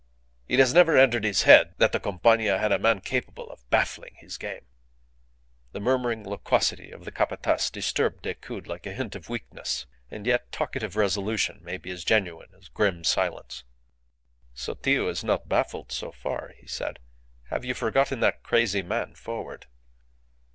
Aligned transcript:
It 0.47 0.57
has 0.57 0.73
never 0.73 0.97
entered 0.97 1.23
his 1.23 1.43
head 1.43 1.75
that 1.77 1.91
the 1.91 1.99
Compania 1.99 2.57
had 2.57 2.71
a 2.71 2.79
man 2.79 3.01
capable 3.01 3.51
of 3.51 3.69
baffling 3.69 4.15
his 4.15 4.35
game." 4.39 4.65
The 5.73 5.79
murmuring 5.79 6.27
loquacity 6.27 6.89
of 6.89 7.05
the 7.05 7.11
Capataz 7.11 7.69
disturbed 7.69 8.23
Decoud 8.23 8.65
like 8.65 8.87
a 8.87 8.93
hint 8.93 9.15
of 9.15 9.29
weakness. 9.29 9.85
And 10.09 10.25
yet, 10.25 10.51
talkative 10.51 10.95
resolution 10.95 11.59
may 11.63 11.77
be 11.77 11.91
as 11.91 12.03
genuine 12.03 12.49
as 12.57 12.67
grim 12.67 13.03
silence. 13.03 13.63
"Sotillo 14.55 15.07
is 15.07 15.23
not 15.23 15.47
baffled 15.47 15.91
so 15.91 16.11
far," 16.11 16.55
he 16.57 16.65
said. 16.65 16.97
"Have 17.51 17.63
you 17.63 17.75
forgotten 17.75 18.21
that 18.21 18.41
crazy 18.41 18.81
man 18.81 19.13
forward?" 19.13 19.67